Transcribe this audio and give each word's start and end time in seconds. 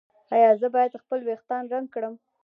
ایا 0.35 0.51
زه 0.61 0.67
باید 0.75 0.99
خپل 1.01 1.19
ویښتان 1.27 1.63
رنګ 1.73 1.87
کړم؟ 1.93 2.13